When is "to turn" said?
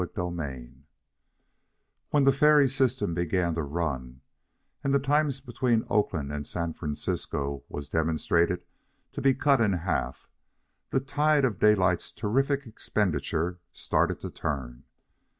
14.21-14.85